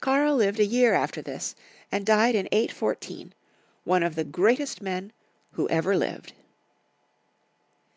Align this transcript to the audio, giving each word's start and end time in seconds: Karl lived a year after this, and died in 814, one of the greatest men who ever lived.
Karl 0.00 0.34
lived 0.34 0.58
a 0.58 0.66
year 0.66 0.92
after 0.92 1.22
this, 1.22 1.54
and 1.92 2.04
died 2.04 2.34
in 2.34 2.48
814, 2.50 3.32
one 3.84 4.02
of 4.02 4.16
the 4.16 4.24
greatest 4.24 4.82
men 4.82 5.12
who 5.52 5.68
ever 5.68 5.96
lived. 5.96 6.32